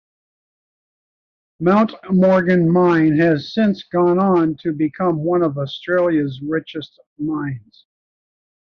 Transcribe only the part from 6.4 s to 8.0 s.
richest mines.